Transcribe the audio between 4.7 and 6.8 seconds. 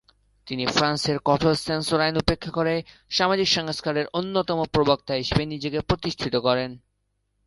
প্রবক্তা হিসেবে নিজেকে প্রতিষ্ঠিত করেন।